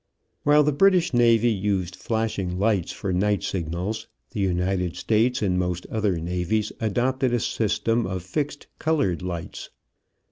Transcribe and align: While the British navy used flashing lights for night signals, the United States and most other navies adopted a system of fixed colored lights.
While 0.41 0.63
the 0.63 0.71
British 0.71 1.13
navy 1.13 1.51
used 1.51 1.95
flashing 1.95 2.57
lights 2.57 2.91
for 2.91 3.13
night 3.13 3.43
signals, 3.43 4.07
the 4.31 4.39
United 4.39 4.95
States 4.95 5.43
and 5.43 5.59
most 5.59 5.85
other 5.91 6.17
navies 6.17 6.71
adopted 6.79 7.35
a 7.35 7.39
system 7.39 8.07
of 8.07 8.23
fixed 8.23 8.65
colored 8.79 9.21
lights. 9.21 9.69